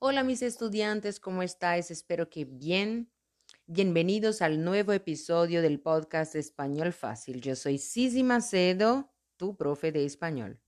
[0.00, 1.90] Hola mis estudiantes, ¿cómo estáis?
[1.90, 3.10] Espero que bien.
[3.66, 7.40] Bienvenidos al nuevo episodio del podcast Español Fácil.
[7.40, 10.60] Yo soy Sisi Macedo, tu profe de español.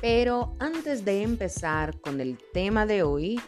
[0.00, 3.40] Pero antes de empezar con el tema de hoy,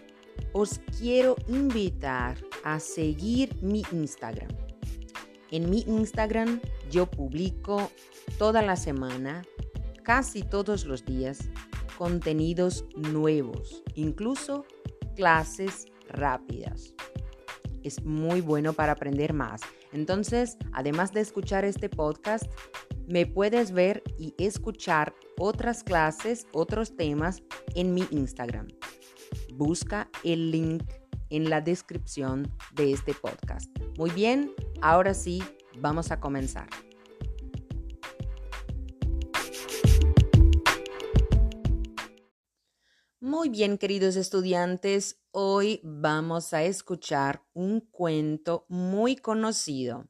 [0.53, 4.51] os quiero invitar a seguir mi Instagram.
[5.51, 6.61] En mi Instagram
[6.93, 7.91] yo publico
[8.39, 9.45] toda la semana,
[10.07, 11.51] casi todos los días,
[11.99, 14.65] contenidos nuevos, incluso
[15.17, 16.95] clases rápidas.
[17.83, 19.63] Es muy bueno para aprender más.
[19.93, 22.45] Entonces, además de escuchar este podcast,
[23.09, 27.43] me puedes ver y escuchar otras clases, otros temas
[27.75, 28.69] en mi Instagram.
[29.55, 30.85] Busca el link
[31.31, 33.69] en la descripción de este podcast.
[33.99, 34.53] Muy bien,
[34.83, 35.43] ahora sí,
[35.81, 36.69] vamos a comenzar.
[43.27, 50.09] Muy bien, queridos estudiantes, hoy vamos a escuchar un cuento muy conocido.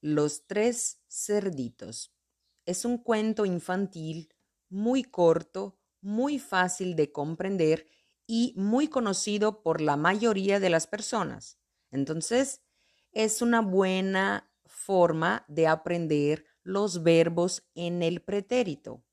[0.00, 2.12] Los tres cerditos.
[2.64, 4.34] Es un cuento infantil
[4.68, 7.86] muy corto, muy fácil de comprender
[8.26, 11.60] y muy conocido por la mayoría de las personas.
[11.92, 12.62] Entonces,
[13.12, 19.05] es una buena forma de aprender los verbos en el pretérito.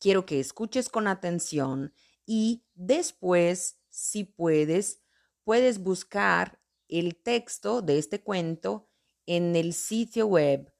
[0.00, 1.92] Quiero que escuches con atención
[2.24, 5.02] y después, si puedes,
[5.44, 8.88] puedes buscar el texto de este cuento
[9.26, 10.72] en el sitio web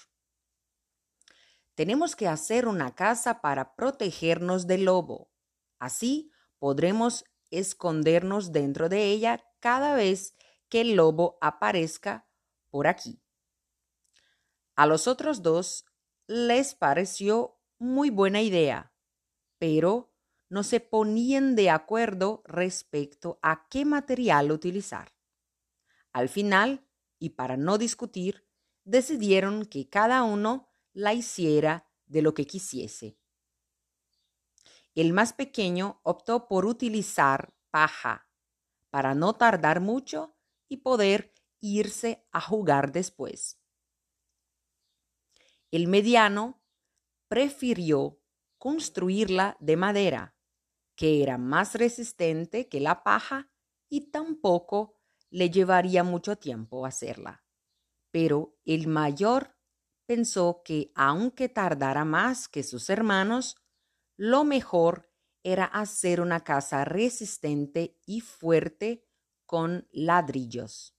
[1.75, 5.29] Tenemos que hacer una casa para protegernos del lobo.
[5.77, 10.33] Así podremos escondernos dentro de ella cada vez
[10.69, 12.27] que el lobo aparezca
[12.71, 13.21] por aquí.
[14.75, 15.85] A los otros dos
[16.25, 18.91] les pareció muy buena idea,
[19.59, 20.12] pero
[20.53, 25.11] no se ponían de acuerdo respecto a qué material utilizar.
[26.11, 26.87] Al final,
[27.17, 28.47] y para no discutir,
[28.83, 33.17] decidieron que cada uno la hiciera de lo que quisiese.
[34.93, 38.29] El más pequeño optó por utilizar paja
[38.91, 40.37] para no tardar mucho
[40.69, 43.59] y poder irse a jugar después.
[45.71, 46.61] El mediano
[47.27, 48.19] prefirió
[48.59, 50.32] construirla de madera,
[50.95, 53.49] que era más resistente que la paja
[53.89, 54.99] y tampoco
[55.29, 57.43] le llevaría mucho tiempo hacerla.
[58.11, 59.55] Pero el mayor
[60.05, 63.57] pensó que aunque tardara más que sus hermanos,
[64.17, 65.11] lo mejor
[65.43, 69.05] era hacer una casa resistente y fuerte
[69.45, 70.95] con ladrillos.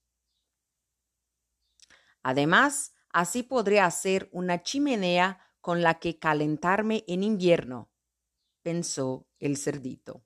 [2.23, 7.89] Además, Así podré hacer una chimenea con la que calentarme en invierno,
[8.65, 10.25] pensó el cerdito.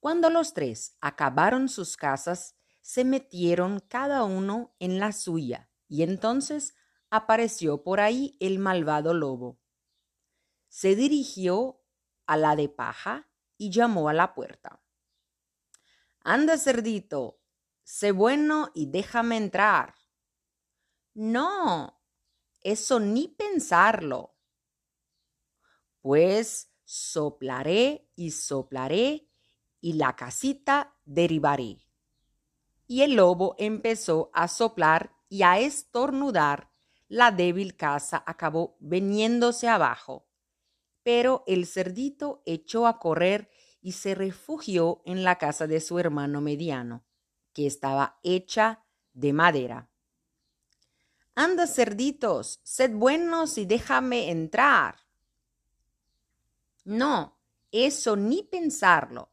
[0.00, 6.74] Cuando los tres acabaron sus casas, se metieron cada uno en la suya, y entonces
[7.08, 9.60] apareció por ahí el malvado lobo.
[10.66, 11.84] Se dirigió
[12.26, 14.82] a la de paja y llamó a la puerta.
[16.24, 17.40] Anda, cerdito,
[17.84, 19.94] sé bueno y déjame entrar.
[21.14, 22.02] No,
[22.60, 24.39] eso ni pensarlo.
[26.00, 29.28] Pues soplaré y soplaré
[29.80, 31.78] y la casita derribaré.
[32.86, 36.70] Y el lobo empezó a soplar y a estornudar.
[37.08, 40.26] La débil casa acabó veniéndose abajo.
[41.02, 43.50] Pero el cerdito echó a correr
[43.80, 47.04] y se refugió en la casa de su hermano mediano,
[47.52, 49.88] que estaba hecha de madera.
[51.34, 54.96] Anda, cerditos, sed buenos y déjame entrar.
[56.84, 57.38] No,
[57.70, 59.32] eso ni pensarlo,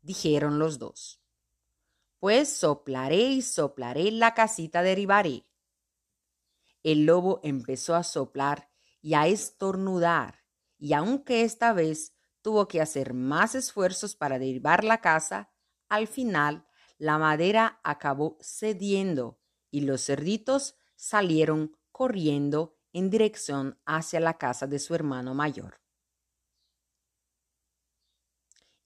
[0.00, 1.20] dijeron los dos.
[2.18, 5.46] Pues soplaré y soplaré la casita derribaré.
[6.82, 8.70] El lobo empezó a soplar
[9.00, 10.44] y a estornudar,
[10.78, 15.50] y aunque esta vez tuvo que hacer más esfuerzos para derribar la casa,
[15.88, 16.66] al final
[16.98, 19.38] la madera acabó cediendo
[19.70, 25.80] y los cerditos salieron corriendo en dirección hacia la casa de su hermano mayor.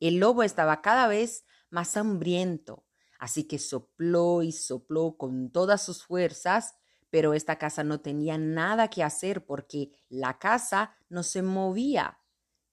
[0.02, 2.84] El lobo estaba cada vez más hambriento,
[3.20, 6.74] así que sopló y sopló con todas sus fuerzas,
[7.08, 12.18] pero esta casa no tenía nada que hacer porque la casa no se movía,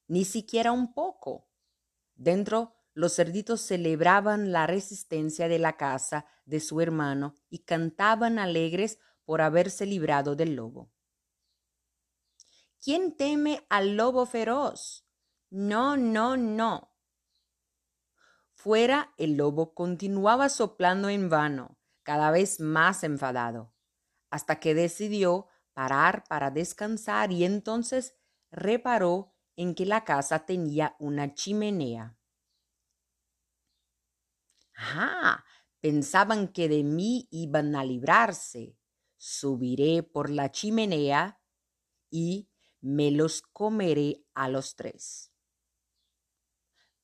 [0.08, 1.48] ni siquiera un poco.
[2.16, 8.98] Dentro, los cerditos celebraban la resistencia de la casa de su hermano y cantaban alegres
[9.24, 10.92] por haberse librado del lobo.
[12.84, 15.06] ¿Quién teme al lobo feroz?
[15.52, 16.89] No, no, no.
[18.62, 23.74] Fuera el lobo continuaba soplando en vano, cada vez más enfadado,
[24.30, 28.18] hasta que decidió parar para descansar y entonces
[28.52, 32.20] reparó en que la casa tenía una chimenea.
[34.76, 35.46] Ah,
[35.80, 38.78] pensaban que de mí iban a librarse.
[39.16, 41.40] Subiré por la chimenea
[42.10, 42.50] y
[42.82, 45.32] me los comeré a los tres.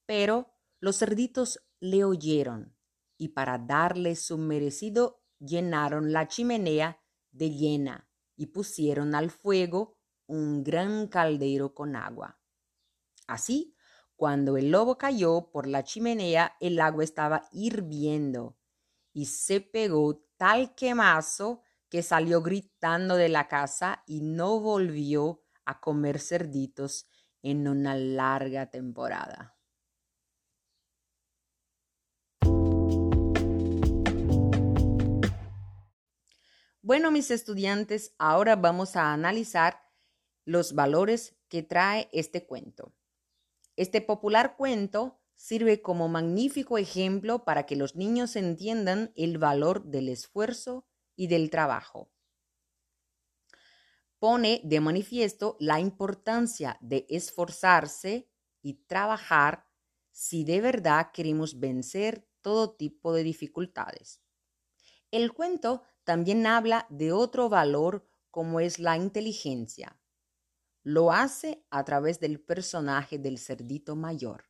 [0.05, 0.54] Pero
[0.85, 2.77] los cerditos le oyeron
[3.17, 7.01] y para darle su merecido llenaron la chimenea
[7.31, 9.97] de llena y pusieron al fuego
[10.27, 12.39] un gran caldero con agua.
[13.25, 13.75] Así,
[14.15, 18.55] cuando el lobo cayó por la chimenea, el agua estaba hirviendo
[19.11, 25.79] y se pegó tal quemazo que salió gritando de la casa y no volvió a
[25.79, 27.07] comer cerditos
[27.41, 29.54] en una larga temporada.
[36.85, 39.81] Bueno, mis estudiantes, ahora vamos a analizar
[40.45, 42.93] los valores que trae este cuento.
[43.75, 50.09] Este popular cuento sirve como magnífico ejemplo para que los niños entiendan el valor del
[50.09, 50.85] esfuerzo
[51.15, 52.11] y del trabajo.
[54.19, 58.29] Pone de manifiesto la importancia de esforzarse
[58.61, 59.65] y trabajar
[60.11, 64.21] si de verdad queremos vencer todo tipo de dificultades.
[65.09, 69.99] El cuento también habla de otro valor como es la inteligencia.
[70.83, 74.45] Lo hace a través del personaje del cerdito mayor,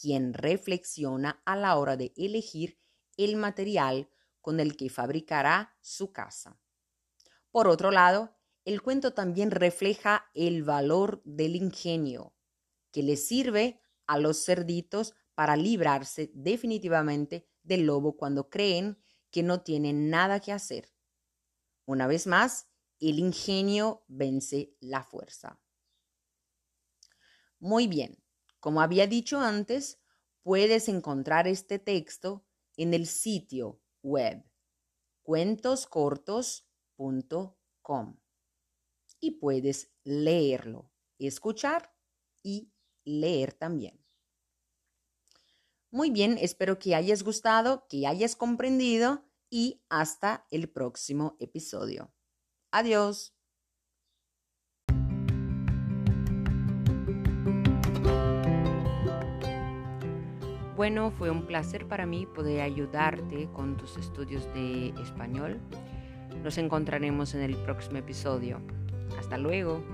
[0.00, 2.78] quien reflexiona a la hora de elegir
[3.16, 4.08] el material
[4.40, 6.58] con el que fabricará su casa.
[7.50, 8.34] Por otro lado,
[8.64, 12.34] el cuento también refleja el valor del ingenio,
[12.90, 18.98] que le sirve a los cerditos para librarse definitivamente del lobo cuando creen
[19.30, 20.93] que no tienen nada que hacer.
[21.86, 22.68] Una vez más,
[23.00, 25.60] el ingenio vence la fuerza.
[27.58, 28.22] Muy bien,
[28.60, 30.00] como había dicho antes,
[30.42, 32.46] puedes encontrar este texto
[32.76, 34.44] en el sitio web
[35.22, 38.16] cuentoscortos.com
[39.20, 41.94] y puedes leerlo, escuchar
[42.42, 42.72] y
[43.04, 44.04] leer también.
[45.90, 52.12] Muy bien, espero que hayas gustado, que hayas comprendido y hasta el próximo episodio.
[52.72, 53.36] Adiós.
[60.74, 65.60] Bueno, fue un placer para mí poder ayudarte con tus estudios de español.
[66.42, 68.60] Nos encontraremos en el próximo episodio.
[69.20, 69.84] Hasta luego.